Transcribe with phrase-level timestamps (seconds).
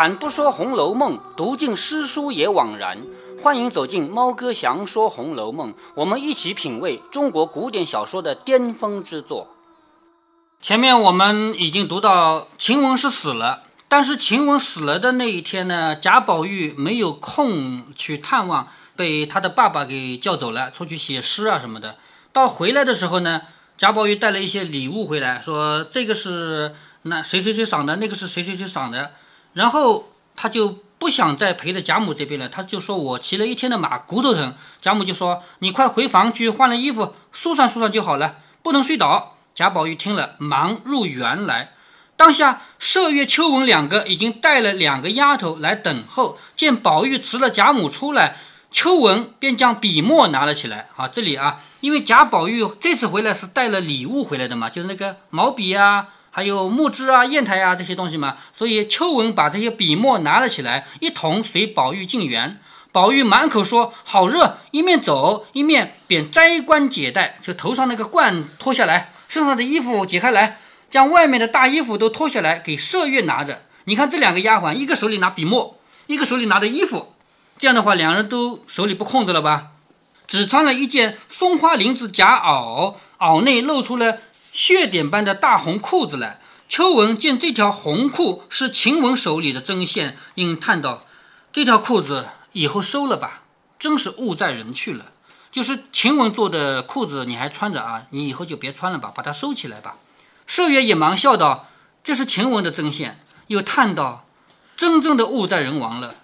[0.00, 2.96] 开坛不说《红楼梦》，读尽诗书也枉然。
[3.42, 9.48] 欢迎走进猫哥祥说《红楼梦》，我们一起品味中国古典小说的巅峰之作。
[10.58, 21.98] 前面我们已经读到晴雯是死了，但是晴雯死了的那一天呢，贾宝玉没有空去探望，被他的爸爸给叫走了，出去写诗啊什么的。
[22.32, 23.42] 到回来的时候呢，
[23.76, 29.10] 贾宝玉带了一些礼物回来，说这个是那谁谁谁赏的，那个是谁谁谁赏的。
[29.52, 41.72] 然后他就不想再陪着贾母这边了，他就说：“我骑了一天的马，骨头疼。”贾母就说：“你快回房去换了衣服，梳上梳上就好了，不能睡倒。”贾宝玉听了，忙入园来。
[42.16, 48.36] 当下麝月、秋纹两个已经带了两个丫头来等候，见宝玉辞了贾母出来，
[48.70, 50.88] 秋纹便将笔墨拿了起来。
[50.96, 56.08] 啊，这里啊，因为贾宝玉这次回来是带了礼物回来的嘛，就是那个毛笔啊。
[56.30, 62.58] 还有木枝啊、砚台啊这些东西嘛，所以秋纹把这些笔墨拿了起来，一同随宝玉进园。
[62.92, 70.58] 宝玉满口说好热，一面走一面便摘冠解带，就头上那个冠脱下来，身上的衣服解开来，
[70.88, 73.62] 将外面的大衣服都脱下来给麝月拿着。
[73.84, 77.14] 你看这两个丫鬟，一个手里拿笔墨，一个手里拿着衣服，
[77.58, 79.68] 这样的话，两人都手里不空着了吧？
[80.26, 84.18] 只穿了一件松花绫子夹袄，袄内露出了。
[84.52, 91.06] 血点般的大红裤子来，秋文见这条红裤是晴雯手里的针线，应叹道
[91.52, 93.42] ：“这条裤子以后收了吧，
[93.78, 95.06] 真是物在人去了。
[95.52, 98.02] 就是晴雯做的裤子，你还穿着啊？
[98.10, 99.96] 你以后就别穿了吧，把它收起来吧。”
[100.48, 101.68] 麝月也忙笑道
[102.02, 104.26] ：“这是晴雯的针线。”又叹道
[104.76, 106.14] ：“真正的物在人亡了。”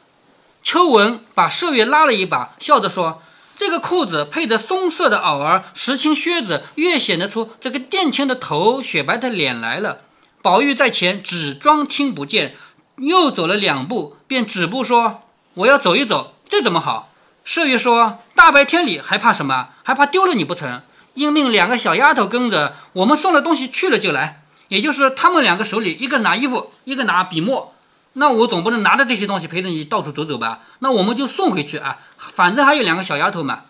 [0.63, 3.23] 秋文把麝月拉了一把，笑着说。
[3.57, 10.01] 这个裤子配着松色的袄儿、石青靴子，越显得出这个殿青的头、雪白的脸来了。
[10.43, 12.55] 宝玉在前只装听不见，
[12.99, 15.23] 又走了两步，便止步说
[15.55, 17.11] ：“我要走一走，这怎么好？”
[17.47, 19.71] 麝月说：“大白天里还怕什么？
[19.83, 20.83] 还怕丢了你不成？
[21.15, 24.43] 应命两个小丫头跟着我们，送了东西去了就来。
[24.69, 27.73] 也就是他们两个手里，一个拿衣服，一个拿笔墨。”
[28.19, 30.61] 那我总不能拿着这些东西陪着你到处走走吧？
[30.79, 33.65] 那我们就送回去啊，反正还有两个小丫头嘛。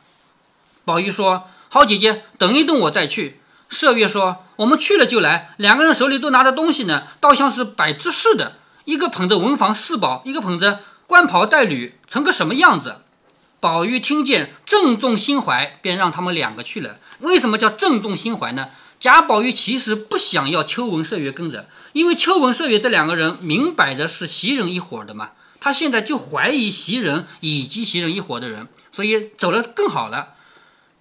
[0.84, 8.52] 宝玉说：“好姐姐，等一等我再去。”麝月说：“我们去了就来。”两个人手里都拿着东西呢，倒像是摆姿势的，
[8.84, 12.98] 一个捧着文房四宝，一个捧着官袍带履，成个什么样子？
[13.58, 16.98] 宝玉听见，正中心怀，便让他们两个去了。
[17.18, 18.68] 为什么叫正中心怀呢？
[18.98, 25.30] 贾宝玉其实不想要秋纹麝月跟着，因为秋纹麝月这两个人明摆着是袭人一伙的嘛，
[25.60, 30.28] 他现在就怀疑袭人以及袭人一伙的人，所以走了更好了。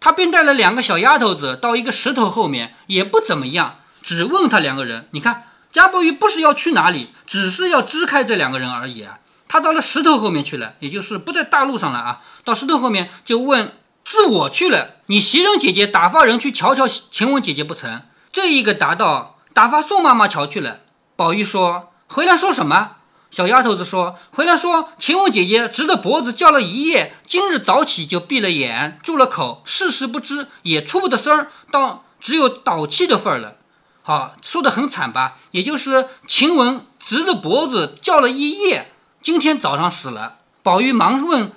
[0.01, 5.07] 他便带了两个小丫头子到一个石头后面，也不怎么样，只问他两个人。
[5.11, 9.19] 你看贾宝玉不是要去哪里，只是要支开这两个人而已啊。
[9.47, 12.21] 他到了石头后面去了，也就是不在大路上了啊。
[12.43, 13.71] 到石头后面就问。
[14.05, 18.03] 自我去了，你袭人姐姐打发人去瞧瞧晴雯姐姐不成？
[18.31, 20.81] 这一个答道：“打发宋妈妈瞧去了。”
[21.17, 22.97] 宝玉说：“回来说什么？”
[23.31, 33.55] 小丫头子说：“回来说晴雯姐姐直着脖子叫了一夜，今日早起就闭了眼，住了口，事事不知，也出不得声儿，到只有倒气的份儿了。
[34.03, 35.37] 好，说的很惨吧？
[35.49, 38.91] 也就是晴雯直着脖子叫了一夜，
[39.23, 41.51] 今天早上死了。”宝玉忙问：“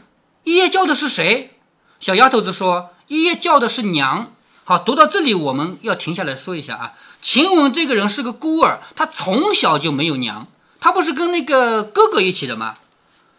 [0.45, 1.58] 一夜叫的是谁？”
[2.01, 4.33] 小丫头子说：“一夜叫的是娘。”
[4.65, 6.93] 好，读到这里，我们要停下来说一下啊。
[7.23, 10.47] 晴雯这个人是个孤儿，她从小就没有娘，
[10.79, 12.77] 她不是跟那个哥哥一起的吗？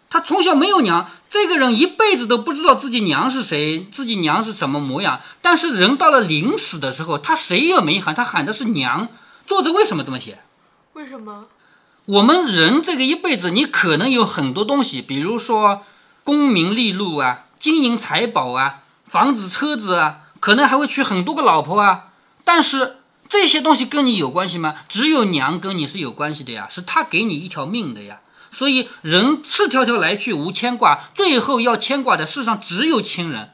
[0.10, 5.22] 她从小没有娘，这个人一辈子都不知道自己娘是谁，自己娘是什么模样。
[5.42, 9.08] 但是人到了临死的时候，他谁也没喊，他喊的是娘。
[9.46, 10.40] 作者为什么这么写？
[10.94, 11.46] 为什么？
[12.06, 15.84] 我们人这个一辈子，你可能有很多东西，比如说
[16.24, 17.46] 功名利禄啊。
[17.60, 22.14] 金银财宝啊，房子车子啊，可能还会娶很多个老婆啊。
[22.46, 22.98] 但是
[23.28, 24.76] 这些东西跟你有关系吗？
[24.88, 28.22] 只有娘跟你是有关系的呀，是她给你一条命的呀。
[28.50, 33.52] 所以人赤条条来去无牵挂，最后要牵挂的世上只有亲人，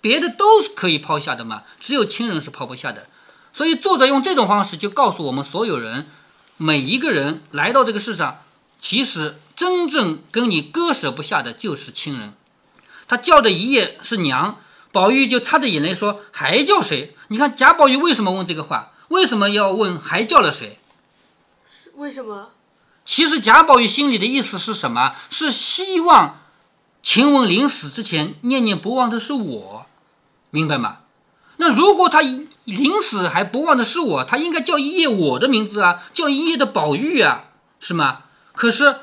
[0.00, 3.08] 别的都是可以抛下的嘛，只有亲人是抛不下的。
[3.52, 6.06] 所以作者用这种方式就告诉我们所有人，
[6.56, 8.42] 每一个人来到这个世上，
[8.78, 12.32] 其实真正跟你割舍不下的就是亲人。
[13.08, 14.60] 他叫的一夜是娘，
[14.92, 18.92] 宝玉就擦着眼泪说：“还叫谁？”你看贾宝玉为什么问这个话？
[19.08, 20.78] 为什么要问还叫了谁？
[21.66, 22.50] 是为什么？
[23.04, 25.14] 其实贾宝玉心里的意思是什么？
[25.30, 26.40] 是希望
[27.02, 29.86] 晴雯临死之前念念不忘的是我，
[30.50, 30.98] 明白吗？
[31.56, 37.44] 那如果他临死还不忘的是我，他应该叫一夜我的名字啊，叫一夜的宝玉啊，
[37.80, 38.24] 是吗？
[38.52, 38.96] 可是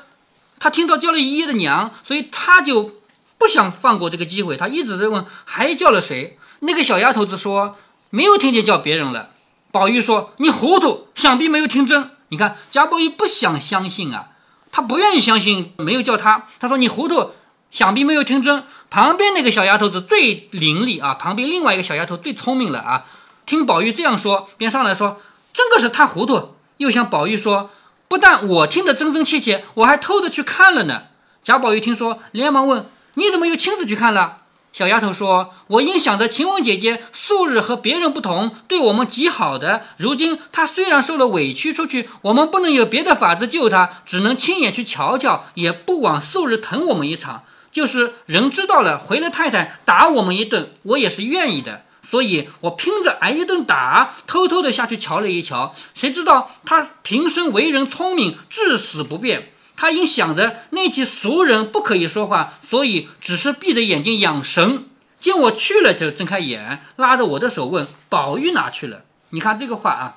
[0.60, 2.92] 他听到叫了一夜的娘，所以他就
[3.38, 6.38] 不想放过这个机会，他一直在问还叫了谁。
[6.60, 7.76] 那个小丫头子说
[8.10, 9.30] 没有听见叫别人了。
[9.70, 12.10] 宝玉说你糊涂，想必没有听真。
[12.28, 14.28] 你看贾宝玉不想相信啊，
[14.72, 16.46] 他不愿意相信没有叫他。
[16.58, 17.32] 他说你糊涂，
[17.70, 18.64] 想必没有听真。
[18.88, 23.06] 旁边那个小丫头子最伶俐啊，旁边另外一个小丫头最聪明了啊。
[23.44, 25.20] 听宝玉这样说，便上来说
[25.52, 26.54] 真个是他糊涂。
[26.78, 27.70] 又向宝玉说。
[28.08, 31.06] 不但我听得真真切切，我还偷着去看了呢。
[31.42, 34.38] 贾宝玉听说，连忙问：“你怎么又亲自去看了？”
[34.72, 39.84] 小丫头说：“我因想着晴雯姐姐素日和别人不同，对我们极好的。
[39.96, 47.44] 如今她虽然受了委屈出去，我们不能有别的法子救她，只能亲眼去瞧瞧，也不枉素日疼我们一场。
[47.72, 55.74] 就是人知道了，回了太太打我们一顿，我也是愿意的。”所以我拼着挨一顿打，偷偷的下去瞧了一瞧。
[55.92, 59.54] 谁知道她平生为人聪明，至死不变。
[59.76, 64.84] 他因想着那起俗人不可以说话，所以只是闭着眼睛养神。
[65.20, 70.16] 见我去了，就睁开眼，拉着我的手问：“宝玉哪去了？”你看这个话啊，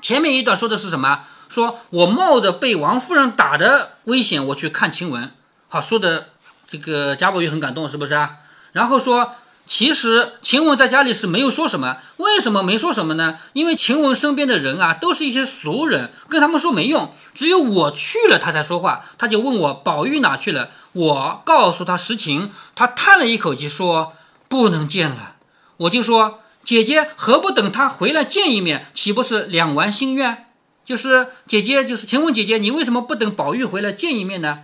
[0.00, 1.24] 前面一段说的是什么？
[1.48, 5.30] 说我冒着被王夫人打的危险，我去看晴雯。
[5.68, 6.28] 好，说的
[6.66, 8.36] 这个贾宝玉很感动，是不是啊？
[8.72, 9.34] 然后说。
[9.66, 13.38] 其实晴雯在家里是没有说什么，为什么没说什么呢？
[13.52, 17.12] 因为晴雯身边的人啊，都是一些俗人，跟他们说没用。
[17.34, 19.04] 只有我去了，他才说话。
[19.18, 24.12] 他就问我宝玉哪去了，我告诉他实情，他叹了一口气说
[24.48, 25.34] 不能见了。
[25.78, 30.46] 我就说姐姐何不等他回来见一面，岂不是两完心愿？
[30.84, 34.60] 就是姐姐，就是晴雯姐姐，你为什么不等宝玉回来见一面呢？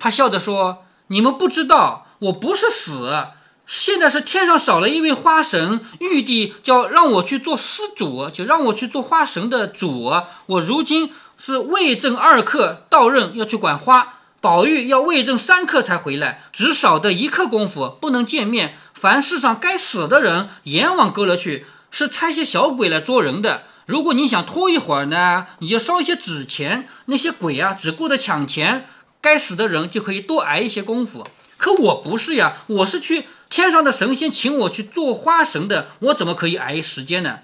[0.00, 3.28] 他笑着说：“你们不知道，我不是死。”
[3.66, 10.12] 现在是天上少了一位花神，玉帝叫让我去做司主，就让我去做花神的主。
[10.46, 14.20] 我如今是魏正二刻到任，要去管花。
[14.42, 18.76] 宝玉要魏正三刻才回来，只少得一刻功夫，不能见面。
[18.92, 23.62] 凡世上该死的人，阎王勾了去，是差些小鬼来捉人的。
[23.86, 28.86] 如果你想拖一会儿呢，你就烧一些纸钱，那些鬼啊，只顾着抢钱，
[29.22, 31.26] 该死的人就可以多挨一些功夫。
[31.56, 33.24] 可我不是呀，我是去。
[33.54, 37.38] 天上的神仙请我去做花神的，我怎么可以挨时间呢？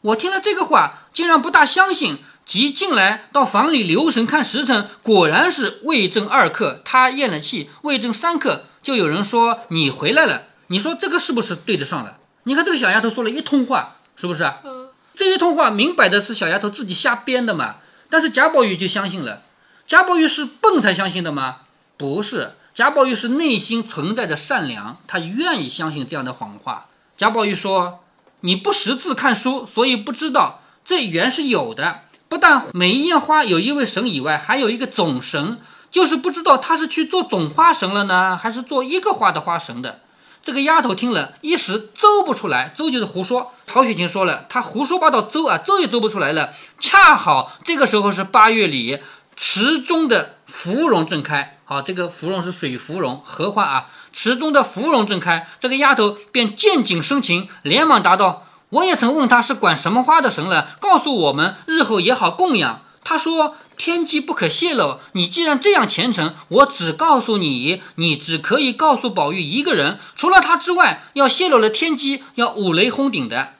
[0.00, 10.42] 我听了这个话，竟然不大相信，即进来到房里留神看时辰，果然是未正二刻，他咽了气；未正三刻，就有人说你回来了。
[10.68, 12.18] 你说这个是不是对得上了？
[12.44, 14.44] 你看这个小丫头说了一通话，是不是？
[14.62, 17.78] 嗯，这一通话明摆的是小丫头自己瞎编的嘛。
[18.08, 19.42] 但是贾宝玉就相信了，
[19.84, 21.62] 贾宝玉是笨才相信的吗？
[21.96, 22.52] 不是。
[22.76, 26.88] 贾宝玉是内心存在着善良，他愿意相信这样的谎话。
[27.16, 28.00] 贾宝玉说
[28.40, 32.02] ：“你不识字看书，所以不知道这原是有的。
[32.28, 35.58] 不但每一样花有一位神以外，还有一个总神，
[35.90, 40.00] 就是不知道他是去做总花神了呢，还是做一个花的花神的。”
[40.44, 43.52] 这个丫头听了一时诌不出来，诌就是胡说。
[43.64, 46.52] 曹雪芹说了，他胡说八道，诌啊，诌也诌不出来了。
[46.78, 48.98] 恰好这个时候是八月里，
[49.34, 51.58] 池中的芙蓉正开。
[51.64, 53.88] 好，这个芙蓉是水芙蓉，荷花啊。
[54.10, 62.80] 池中的芙蓉正开，这个丫头便见景生情，连忙答道：“我也曾问他是管什么花的神了，告诉我们日后也好供养。
[63.04, 64.98] 他说天机不可泄露。
[65.12, 73.50] 你既然这样虔诚，我只告诉你，你只可以告诉宝玉一个人，除了他之外，要泄露了天机，要五雷轰顶的。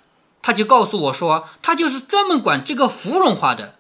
[0.41, 3.75] 他就告诉我说，他就是专门管这个芙蓉花的。”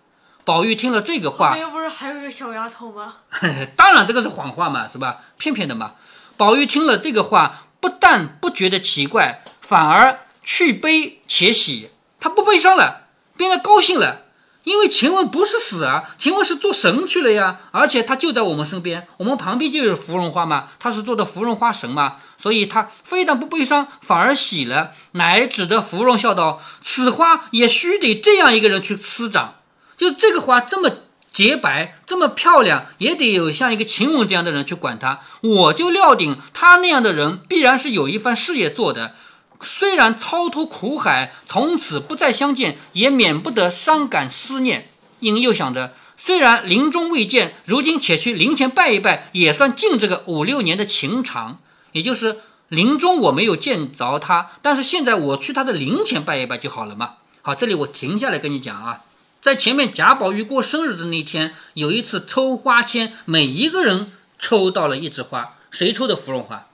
[0.47, 3.15] 宝玉听了这个话，那不是还有个小丫头吗？
[3.75, 5.23] 当然，这个是谎话嘛，是吧？
[5.37, 5.95] 骗骗的嘛。
[6.37, 11.91] 宝玉听了这个话，不但不觉得奇怪，反而去悲且喜。
[12.21, 14.23] 他不悲伤了，变得高兴了，
[14.63, 29.55] 因为晴雯不是死啊，晴雯是做神去了呀，而且他就在我们身边，我们旁边就有芙蓉花嘛，他是做的芙蓉花神嘛，所以他非但不悲伤，反而喜了，乃指着芙蓉笑道：“此花也须得这样一个人去滋长。”
[29.97, 30.91] 就这个花这么
[31.33, 35.21] 洁白，这么漂亮，也得有像一个晴雯这样的人去管它。
[35.41, 39.15] 我就料定他那样的人必然是有一番事业做的。
[39.63, 44.89] 虽然超脱苦海，从此不再相见，也免不得伤感思念。
[45.21, 51.59] 因又想着，虽然临终未见，如今且去灵前拜一拜，也算尽这个五六年的情长。
[51.93, 57.15] 也就是临终我没有见着他，但是现在我去他的灵前拜一拜就好了嘛。
[57.41, 59.01] 好，这里我停下来跟你讲啊。
[59.47, 64.11] 在前面贾宝玉过生日的那天，有一次抽花签，每一个人
[64.41, 65.57] 抽到了一枝花。
[65.71, 66.67] 谁抽的芙蓉花？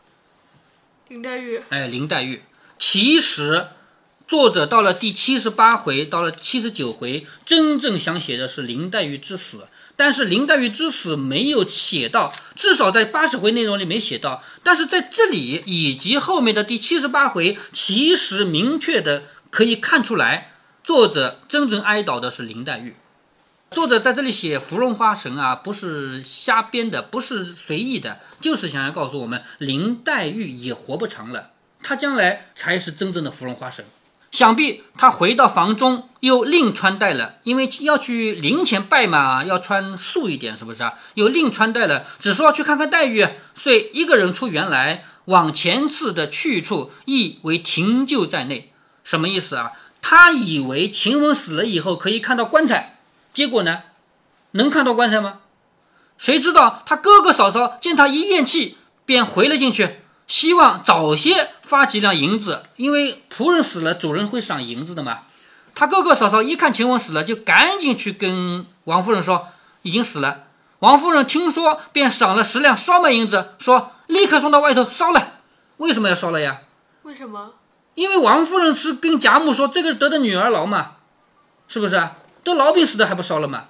[1.09, 1.61] 林黛玉。
[1.69, 2.45] 哎，林黛玉。
[2.79, 3.67] 其实
[4.26, 9.67] 作者到了第七十八回，到了七十九回，真正想写的是林黛玉之死。
[9.95, 14.43] 但是林黛玉之死没有写到，至少在八十回内容里没写到。
[14.62, 20.51] 但是在这里以及后面的第七十八回，其实明确的可以看出来，
[20.84, 22.96] 作者真正哀悼的是林黛玉。
[23.70, 31.50] 作者在这里写芙蓉花神啊，不是瞎编的，不是随意的，就是想要告诉我们，林黛玉也活不长了，
[31.84, 33.84] 她将来才是真正的芙蓉花神。
[34.32, 40.94] 想必她回到房中又另穿戴了，因为要去灵前拜嘛，要穿素一点，是不是啊？
[41.14, 43.24] 又另穿戴了，只说要去看看黛玉，
[43.54, 48.72] 遂一个人出园来，往前次的去处，亦为停就在内。
[49.04, 49.72] 什么意思啊？
[50.02, 52.99] 他以为晴雯死了以后可以看到棺材。
[53.32, 53.85] 结果呢，
[54.50, 55.38] 能看到棺材吗？
[56.18, 65.21] 谁知道他哥哥嫂嫂见他一咽气，便回了进去，希望早些发几两银子，因为仆人死了，主人会赏银子的嘛。
[65.75, 69.49] 他哥哥嫂嫂一看晴雯死了，就赶紧去跟王夫人说
[69.80, 70.44] 已经死了。
[70.80, 75.35] 王夫人听说，便赏了十两烧麦银子，说立刻送到外头烧了。
[75.78, 76.61] 为什么要烧了呀？
[77.04, 77.52] 为什么？
[77.94, 80.92] 因为王夫人是跟贾母说，这个得的女儿痨嘛，
[81.68, 81.96] 是不是？
[82.44, 83.66] 得痨病死的还不烧了吗？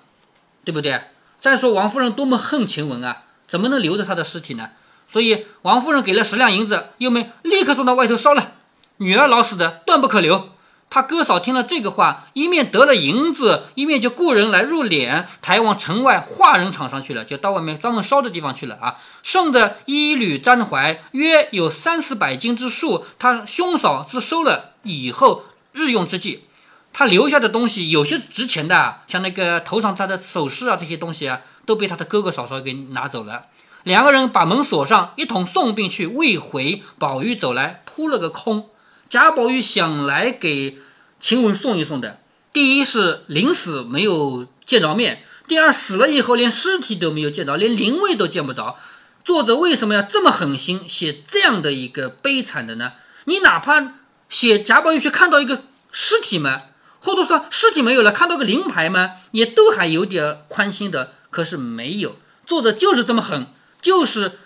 [0.64, 1.02] 对不对？
[1.40, 4.70] 再说王夫人多么恨晴雯啊，怎么能留着她的尸体呢？
[5.08, 8.52] 所以王夫人给了十两银子，又没立刻送到外头烧了。
[8.98, 10.51] 女儿痨死的断不可留。
[10.94, 18.96] 他哥嫂听了这个话，一面得了银子，一面就雇人来入殓，抬往城外化人场上去了，就到外面专门烧的地方去了啊。
[19.22, 26.44] 剩的衣履簪怀约有三四百斤之数，他兄嫂自收了以后日用之计。
[26.92, 33.46] 他留下的东西有些值钱的，像那个头上戴的首饰啊，这些东西啊，都被他的哥哥嫂嫂给拿走了。
[33.84, 36.06] 两个人把门锁上，一同送病去。
[36.06, 38.68] 未回，宝玉走来，扑了个空。
[39.08, 40.78] 贾宝玉想来给
[41.22, 42.18] 晴雯送一送的。
[42.52, 48.76] 第一是临死没有见着面，第二死了以后连尸体都没有见着，连灵位都见不着。
[49.24, 52.92] 作者为什么要这么狠心写这样的一个悲惨的呢？
[53.24, 53.94] 你哪怕
[54.28, 56.62] 写贾宝玉去看到一个尸体吗。
[57.04, 59.16] 或者说尸体没有了，看到个灵牌吗？
[59.32, 61.14] 也都还有点宽心的。
[61.30, 63.46] 可是没有，作者就是这么狠，
[63.80, 64.38] 就是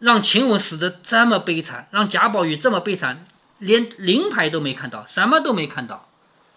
[0.00, 3.24] 让晴雯死的这么悲惨，让贾宝玉这么悲惨，
[3.58, 6.09] 连灵牌都没看到，什么都没看到。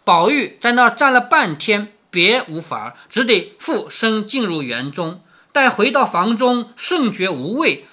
[0.03, 5.21] 宝玉在那站了半天，别无法，只得复身进入园中。
[5.51, 7.85] 待回到房中，甚觉无味，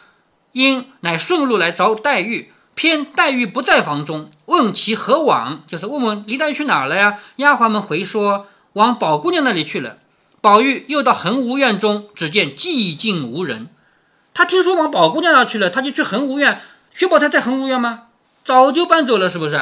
[0.52, 2.52] 因乃顺路来找黛玉。
[2.75, 7.19] 偏黛玉不在房中，问其何往，就是问问林黛玉去哪儿了呀？
[7.37, 9.99] 丫鬟们回说往宝姑娘那里去了。
[10.40, 13.69] 宝玉又到恒芜院中，只见寂静无人。
[14.33, 16.62] 他听说往宝姑娘那去了，他就去恒芜院。
[16.95, 18.05] 薛宝钗在恒芜院吗？
[18.43, 19.61] 早就搬走了，是不是？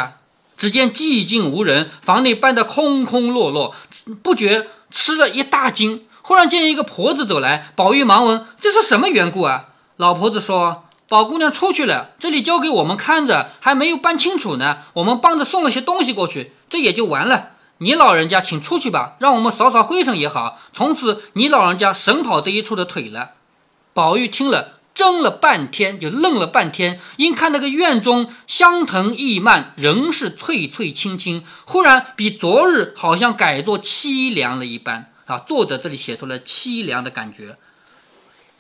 [0.59, 3.75] 只见寂静无人，房内搬得空空落落，
[4.23, 6.05] 不觉吃了一大惊。
[6.21, 10.85] 忽然见一个婆子走来，宝玉忙问：“这是什么缘故啊？”老婆子说。
[11.09, 14.81] 宝姑娘出去了，这里交给我们看着，还没有搬清楚呢。
[14.93, 17.53] 我们帮着送了些东西过去，这也就完了。
[17.79, 20.59] 你老人家请出去吧，让我们扫扫灰尘也好。
[20.75, 23.31] 从此你老人家省跑这一处的腿了。
[23.95, 27.01] 宝玉听了，怔了半天，就愣了半天。
[27.17, 35.39] 因看那个院中香藤意漫，仍是翠翠青青，忽然比昨日好像改作凄凉了一般啊。
[35.39, 37.57] 作者这里写出了凄凉的感觉。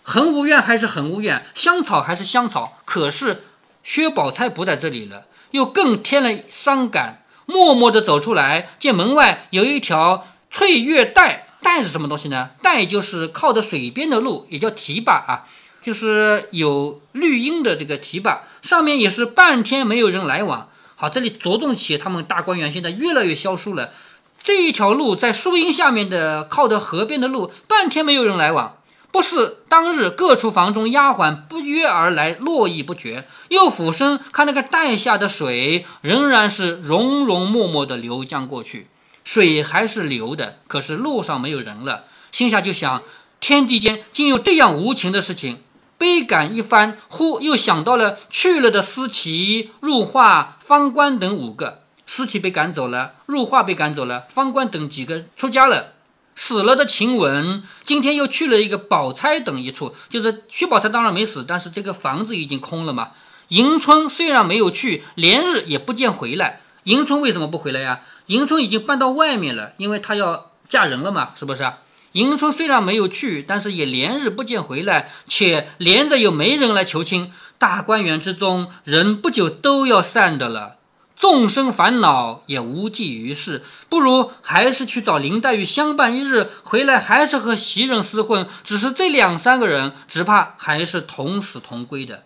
[0.04, 3.42] 恒芜院还是恒芜院，香草还是香草，可是
[3.82, 7.24] 薛宝钗不在这里了，又更添了伤感。
[7.44, 12.50] 默默地走出来，见门外有一条翠月带，带是什么东西呢？
[12.62, 15.48] 带就是靠着水边的路，也叫堤坝啊，
[15.88, 20.68] 就是有绿荫的这个堤坝，上面也是半天没有人来往。
[20.96, 23.94] 好，这里着重写他们大观园现在越来越消疏了。
[24.38, 28.76] 这一条路在树荫下面的，靠着河边的路，半天没有人来往。
[29.10, 33.24] 不是当日各处房中丫鬟不约而来，络绎不绝。
[33.48, 38.88] 又俯身看那个带下的水，仍然是融融脉脉的流将过去，
[39.24, 42.04] 水还是流的，可是路上没有人了。
[42.30, 43.02] 心下就想：
[43.40, 45.58] 天地间竟有这样无情的事情，
[45.98, 46.96] 悲感一番。
[47.08, 55.92] 忽又想到了去了的思琪、入画、方官等五个，思琪被赶走了，入画被赶走了，方官等几个出家了。
[56.40, 63.10] 死了的晴雯，今天又去了一个宝钗等一处，就是薛宝钗当然没死，但是这个房子已经空了嘛。
[63.48, 66.60] 迎春虽然没有去，连日也不见回来。
[66.84, 68.02] 迎春为什么不回来呀？
[68.26, 71.68] 迎春已经搬到外面了，因为她要嫁人了嘛，是不是？
[72.12, 77.32] 迎春虽然没有去，但是也连日不见回来，且连着又没人来求亲。
[77.58, 80.76] 大观园之中，人不久都要散的了。
[81.16, 88.46] 纵生烦恼也无济于事，不如还是去找林黛玉相伴一日，回来还是和袭人厮混。
[88.62, 92.22] 只是这两三个人，只怕还是同死同归的。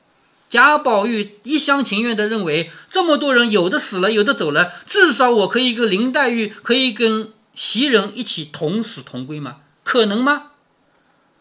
[0.51, 9.57] 贾宝玉一厢情愿地认为，这么多人，有的死了，有的走了，至少我可以跟林黛玉，可以跟袭人一起同死同归吗？
[9.83, 10.53] 可能吗？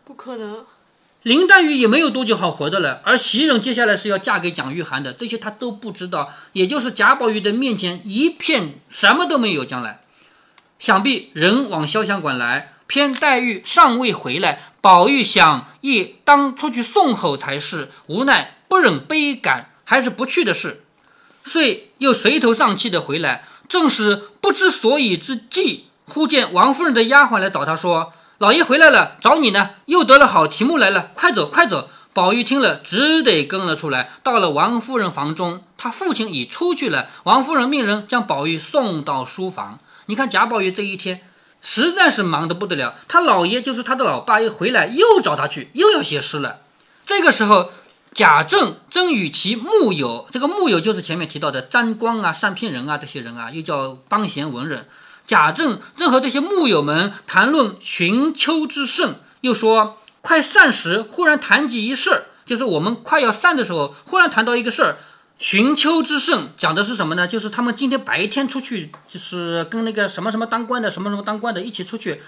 [0.04, 0.66] 不可能。
[1.24, 6.34] 林黛玉也没有多久好活的了，而袭人接下来是要嫁给蒋玉菡的，这些她都不知道。
[6.54, 9.64] 也就是贾宝玉的面前一片什么都没有。
[9.64, 10.02] 将来，
[10.80, 20.82] 想必人往潇湘馆来，偏黛玉尚未回来，宝玉想亦当出去送候才是，无奈不忍悲感，还是不去的事，
[21.46, 23.46] 遂又垂头丧气的回来。
[23.70, 28.14] 正是不知所以之际，忽见王夫人的丫鬟来找他说。
[28.42, 31.92] 老爷回来了，找你呢，又得了好题目来了，快走快走！
[32.12, 34.14] 宝玉听了，只得跟了出来。
[34.24, 37.06] 到了王夫人房中，他父亲已出去了。
[37.26, 39.78] 王夫人命人将宝玉送到书房。
[40.08, 41.22] 你看贾宝玉这一天
[41.62, 42.96] 实在是忙得不得了。
[43.08, 46.62] 他老爷就是他的老爸，一回来又找他去，又要写诗了。
[47.06, 47.70] 这个时候，
[48.12, 54.88] 贾政正与其幕友，这个幕友就是前面提到的沾光啊、善骗人啊这些人啊，又叫帮闲文人。
[55.32, 64.98] 贾政正和这些幕友们谈论寻秋之盛，又说快散时，忽然谈及一事儿，就是我们快要散的时候，忽然谈到一个事儿。
[65.38, 67.26] 寻秋之盛讲的是什么呢？
[67.26, 72.22] 就是他们今天白天出去，就是跟那个什么什么当官的，什么什么当官的一起出去，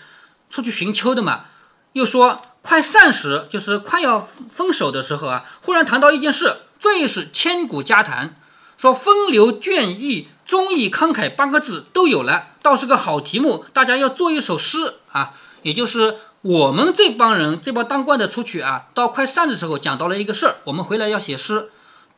[0.50, 1.48] 出去寻秋的嘛。
[1.92, 8.38] 又说快散时，就是快要分手的时候啊，忽然谈到一件事，最是千古佳谈，
[8.84, 10.28] 说风流倦意。
[10.46, 13.64] 忠义慷慨八个字都有了，倒是个好题目。
[13.72, 21.70] 大家要做一首诗啊，也就是我们这帮人，这帮当官的出去啊，到快散的时候讲到了一个事儿，我们回来要写诗。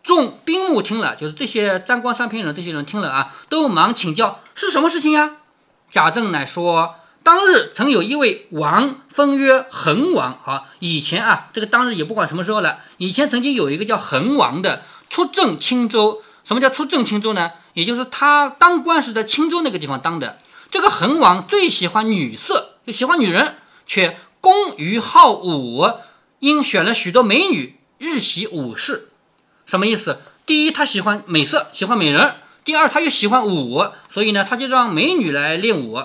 [0.01, 5.33] 众兵目听了，就是这些沾光三篇人，这些人听了啊，都忙请教是什么事情呀？
[5.91, 10.35] 贾政乃说，当日曾有一位王，封曰恒王。
[10.43, 16.23] 好，以前啊，这个当日也不管什么时候了，以前曾经有一个叫恒王的出镇青州。
[16.45, 17.51] 什么叫出镇青州呢？
[17.73, 20.37] 也就是他当官是在青州那个地方当的。
[20.71, 23.55] 这个恒王最喜欢女色，就喜欢女人，
[23.87, 25.83] 却工于好武，
[26.39, 29.09] 因选了许多美女，日习武事。
[29.65, 30.19] 什么意思？
[30.45, 36.03] 第一，他喜欢美色，喜欢美人；第二，他又喜欢武，所以呢，他就让美女来练武。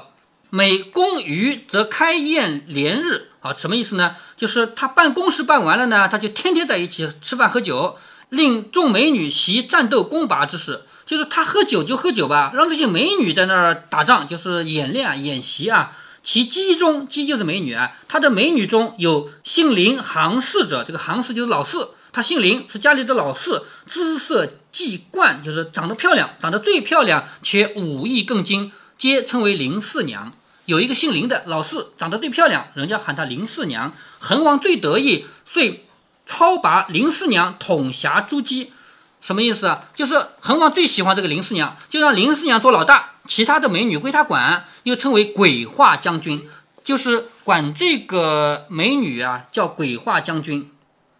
[0.48, 3.28] 每工于则开宴连日。
[3.40, 4.16] 啊，什么意思呢？
[4.36, 7.98] 就是他办公事办完了呢，他就天天在一起吃饭喝酒，
[8.30, 10.82] 令众美女习战斗攻拔之事。
[11.06, 15.90] 就是他喝酒就喝酒吧，让这些美女在那儿打仗，就是演练啊，演习啊。
[16.22, 17.92] 其姬中，姬就是美女啊。
[18.06, 30.32] 他的美女中有姓林行四者，这个行四就是老四，他姓林，是家里的老四，姿色既冠，就是长得漂亮，长得最漂亮，且武艺更精，皆称为林四娘。
[30.66, 33.92] 有一个姓林的老四，长得最漂亮，人家喊他林四娘。
[34.20, 35.82] 恒王最得意，遂
[36.30, 38.72] 超拔林四娘统辖诸姬。
[39.20, 39.86] 什么意思啊？
[39.96, 46.48] 就是恒王最喜欢这个林四娘，就让林四娘做老大，其他的美女归他管，又称为鬼画将军，
[46.84, 50.70] 就是管这个美女啊，叫鬼画将军。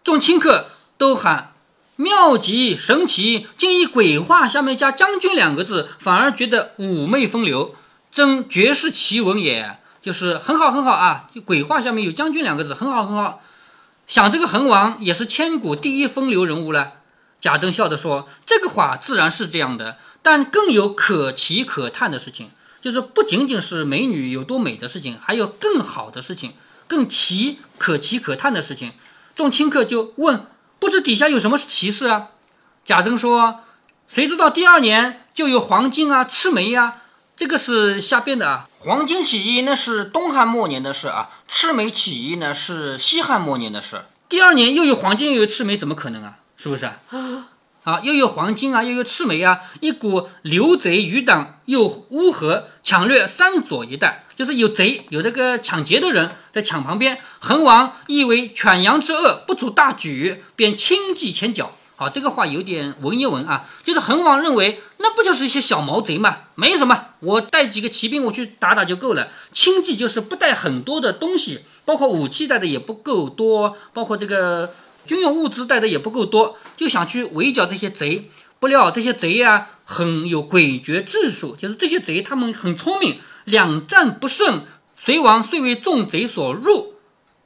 [0.01, 1.51] 众亲客都喊
[1.97, 7.75] 妙极神奇，竟以鬼画下面加将军两个字，反而觉得妩媚风流，
[8.09, 9.77] 真绝世奇闻也。
[10.01, 10.93] 就是很好很好。
[10.93, 13.41] 啊，就鬼画下面有将军两个字，很好很好。
[14.11, 16.95] 想这个恒王也是千古第一风流人物了。
[17.39, 22.49] 贾政笑着说：“这个话自然是这样的，但更有可奇可叹的事情，
[22.81, 26.55] 就是不仅仅是美女有多美的事情，还有更好的事情，
[26.89, 28.91] 更奇可奇可叹的事情。”
[29.33, 30.45] 众清客就问
[30.77, 32.31] ：“不知底下有什么奇事啊？”
[32.83, 33.61] 贾政说
[34.09, 36.97] ：“谁知道第二年就有黄金啊、赤眉呀？
[37.37, 38.67] 这个是瞎编的啊。
[38.83, 44.05] 黄巾起义那是东汉末年的事啊，赤眉起义呢是西汉末年的事。
[44.27, 46.97] 第二年又有黄巾又有赤眉，怎么可能啊？”是不是啊？
[47.83, 57.19] 啊，又有黄巾啊，又有赤眉啊，一股流贼余党又乌合抢掠三左一带，就是有贼，有这个抢劫的人在抢旁边。
[57.37, 61.75] 恒王以为犬羊之恶不足大举，便轻骑前脚。
[62.01, 69.27] 好，这个话有点文言文啊，就是恒王认为那不就是一些小毛贼嘛，没什么，我带几个骑兵我去打打就够了。
[69.53, 74.73] 轻骑就是不带很多的东西，包括武器带的也不够多，包括这个。
[75.05, 78.31] 军用物资带的也不够多，就想去围剿这些贼。
[78.57, 83.19] 不料这些贼呀，很有诡谲智术，就是这些贼他们很聪明。
[83.43, 86.95] 两战不胜，隋王遂为众贼所入。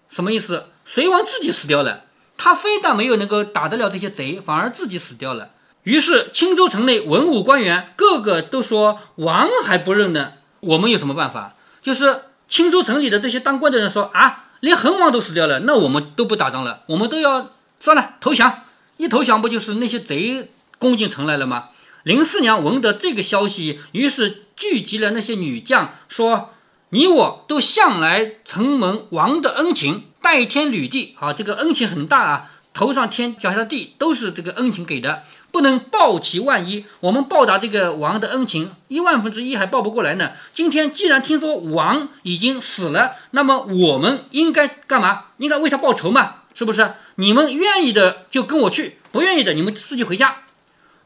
[0.08, 0.68] 什么意思？
[0.86, 2.05] 隋王自己死掉了，
[2.38, 5.52] 他非但没有能够打得了这些贼，反而自己死掉了。
[5.84, 11.56] 于是青州城内文武官员个个都说王还不认呢，我们有什么办法？
[11.82, 18.64] 就是青州城里的这些当官的人说啊，连恒王都死掉了，那我们都不打仗了，我们都要算了投降。
[18.98, 21.70] 一投降不就是那些贼攻进城来了吗？
[22.04, 26.52] 林四娘闻得这个消息，于是聚集了那些女将，说
[26.90, 36.84] ：“你我都向来承蒙王的恩情，拜天履地啊，这个恩情很大啊，头上天，脚下的地，都是这个恩情给的，不能报其万一。
[37.00, 40.32] 我们报答这个王的恩情，一万分之一还报不过来呢。
[40.52, 45.26] 今天既然听说王已经死了，那么我们应该干嘛？
[45.38, 46.94] 应该为他报仇嘛，是不是？
[47.18, 50.38] 你们愿意的就跟我去，不愿意的你们自己回家。”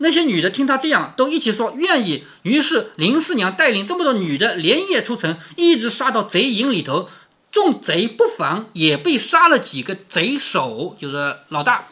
[0.01, 2.23] 那些女的听他这样，都一起说愿意。
[2.43, 7.09] 于是林四娘带领这么多女的连夜出城，一直杀到贼营里头。
[7.51, 11.85] 众贼不防，也被杀了几个贼首，就是老大。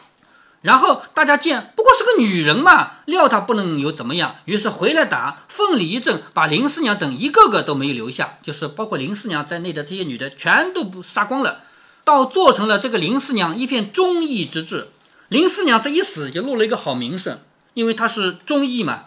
[0.62, 11.60] 然后大家见不过是个女人嘛，料她不能有怎么样，于是回来打，奋力一阵，把林四娘等一个个都没有留下，就是包括林四娘在内的这些女的全都不杀光了，
[12.04, 14.88] 倒做成了这个林四娘一片忠义之志。
[15.28, 17.38] 林四娘这一死，就落了一个好名声。
[17.74, 19.04] 因为她是忠义嘛，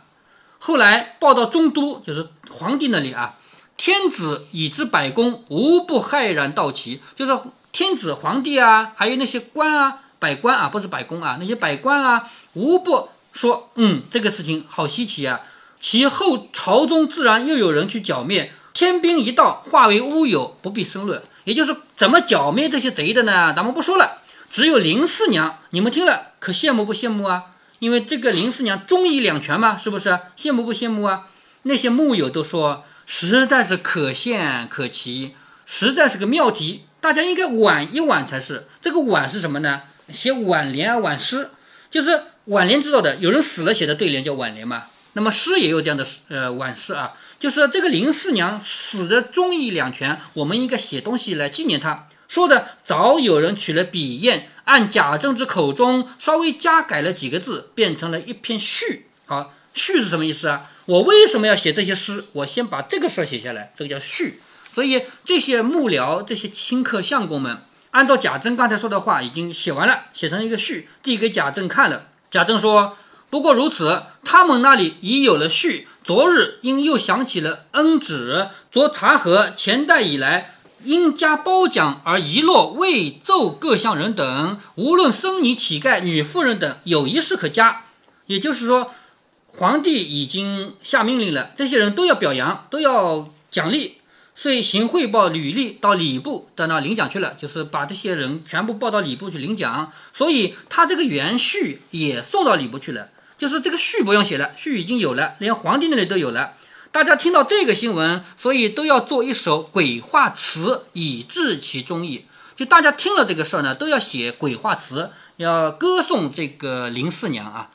[0.60, 3.36] 后来报到中都，就是皇帝那里啊。
[3.84, 7.02] 天子已知百公，无不骇然道奇。
[7.16, 7.36] 就是
[7.72, 15.42] 天子、皇帝啊，还有那些官啊、百官啊，不是百公啊，那些百官啊，无不说，嗯，这个事情好稀奇啊。
[15.80, 21.20] 其后朝中自然又有人去剿灭，天兵一到，化为乌有，不必深论。
[21.46, 23.52] 也就是怎么剿灭这些贼的呢？
[23.52, 24.20] 咱们不说了。
[24.52, 27.46] 只有林四娘，你们听了可羡慕不羡慕啊？
[27.80, 30.20] 因为这个林四娘忠义两全嘛，是不是？
[30.38, 31.24] 羡慕不羡慕啊？
[31.64, 38.68] 那些木友都说实在是可羡可奇，实在是个妙题，大家应该挽一挽才是。
[38.82, 39.82] 这个挽是什么呢？
[40.14, 41.50] 写挽联啊，挽诗，
[41.90, 44.84] 就是挽联知道的，有人死了写的对联叫挽联嘛。
[45.12, 52.08] 那么诗也有这样的呃挽诗啊，就是这个林四娘死的忠义两全，我们应该写东西来纪念她。
[52.30, 59.08] 说的早有人取了笔砚，按贾政之口中稍微加改了几个字，变成了一篇序。
[59.26, 60.70] 好，序是什么意思啊？
[60.86, 62.24] 我为什么要写这些诗？
[62.34, 64.42] 我先把这个事儿写下来，这个叫序。
[64.74, 72.08] 所以这些幕僚、这些卿客、相公们，按照贾政刚才说的话，已经写完了，写成一个序，递给贾政看了。
[72.30, 72.98] 贾政说
[73.30, 75.88] ：“不过如此，他们那里已有了序。
[76.04, 87.84] 昨日因又想起了恩旨，昨查核前代以来。”因加褒奖而遗落未奏各乡人等，无论僧尼、乞丐、女妇人等，有一事可加。
[88.26, 88.92] 也就是说，
[89.54, 93.98] 皇帝已经下命令了，这些人都要表扬，都要奖励，
[94.34, 99.92] 所以行汇报履历到礼部到那领奖去了，就是把这些人全部报到礼部去领奖。
[100.14, 106.54] 所以他这个原序也送到礼部去了，就是这个序不用写了，序已经有了，连皇帝那里都有了。
[106.92, 112.26] 大家听到这个新闻，所以都要做一首鬼话词以致其忠义。
[112.56, 117.70] 就大家听了这个事儿呢，都要写鬼话词，要歌颂这个林四娘啊。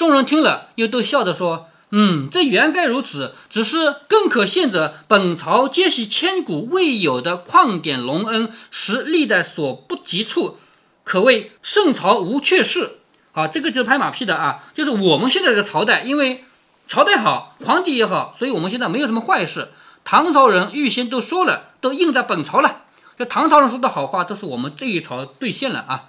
[0.00, 3.34] 众人听了，又都笑着说：“嗯，这原该如此。
[3.50, 10.56] 只是更可羡者，本朝皆系千古未有的旷典隆恩，实历代所不及处，
[11.04, 13.00] 可谓圣朝无阙事。”
[13.32, 16.44] 好，这个就是拍马屁的啊，就是我们现在这个朝代，因为。
[16.88, 19.68] 朝代好，皇帝也好，所以我们现在没有什么坏事。
[20.02, 22.84] 唐朝人预先都说了，都印在本朝了。
[23.16, 26.06] 这唐朝人说的好话，都是我们这一朝兑现了啊。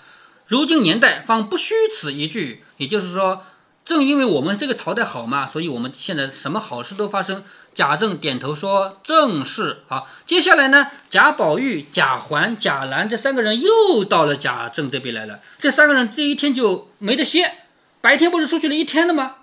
[0.47, 3.43] 如今年代方不虚此一句，也就是说，
[3.91, 7.43] 正因为我们这个朝代好嘛，所以我们现在什么好事都发生。
[7.75, 15.41] 贾政点头说：“正是。”好，接下来呢，贾宝玉、贾环、贾兰这三个人又到了贾政这边来了。
[15.59, 17.55] 这三个人这一天就没得歇，
[17.99, 19.35] 白天不是出去了一天了吗？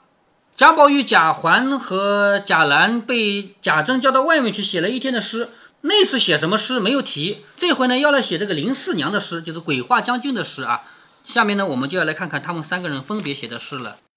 [0.57, 5.51] 贾宝玉、贾环和贾兰被贾政叫到外面去写了一天的诗。
[5.83, 10.85] 那次写什么诗没有提，这回呢要来写这个林四娘的诗，就是鬼话将军的诗啊。
[11.27, 13.91] 下面呢我们就要来看看他们三个人分别写的诗了。《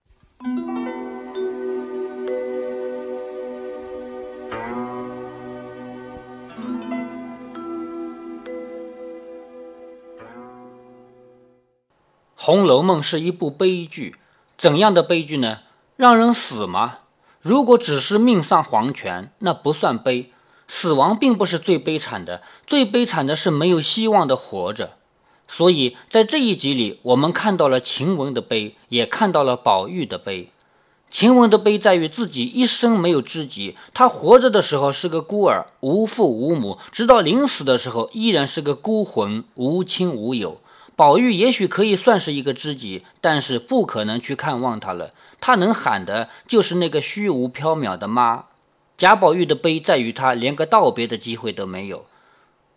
[12.36, 14.15] 红楼梦》是一部悲剧，
[14.58, 15.60] 怎样的悲剧呢？
[15.95, 16.99] 让人死吗？
[17.39, 20.34] 如果只是命丧黄泉，那不算悲。
[20.67, 24.97] 死亡并不是最悲惨的，最悲惨的是没有希望的活着。
[25.53, 30.49] 所以在这一集里，我们看到了晴雯的悲，也看到了宝玉的悲。
[31.09, 40.61] 晴雯的悲在于自己一生没有知己，她活着的时候是个孤儿，无父无母，直到临死的时候依然是个孤魂，无亲无友。
[40.95, 45.11] 宝玉也许可以算是一个知己，但是不可能去看望他了。
[45.41, 48.45] 他能喊的就是那个虚无缥缈的妈。
[48.97, 52.05] 贾宝玉的悲在于他连个道别的机会都没有，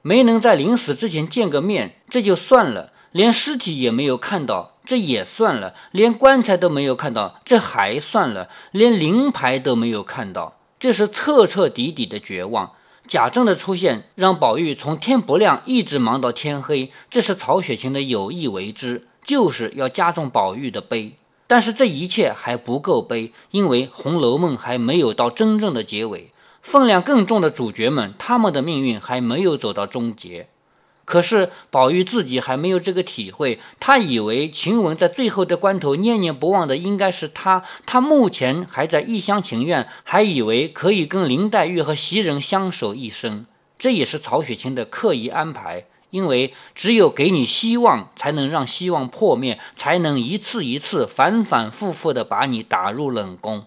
[0.07, 12.73] 没能在临死之前见个面，这就算了；连尸体也没有看到，这也算了；连棺材都没有看到，这还算了；连灵牌都没有看到，这是彻彻底底的绝望。
[13.09, 21.14] 贾政的出现让宝玉从天不亮一直忙到天黑，这是曹雪芹的有意为之，就是要加重宝玉的悲。
[21.47, 26.31] 但是这一切还不够悲，因为《红楼梦》还没有到真正的结尾，
[26.64, 30.48] 分量更重的主角们，他们的命运还没有走到终结。
[31.05, 43.44] 可是宝玉自己还没有这个体会，他以为晴雯在最后的关头念念不忘的应该是他，他目前还在一厢情愿，还以为可以跟林黛玉和袭人相守一生，
[43.79, 45.85] 这也是曹雪芹的刻意安排。
[46.09, 53.66] 因为只有给你希望，才能让希望破灭，才能一次一次反反复复地把你打入冷宫。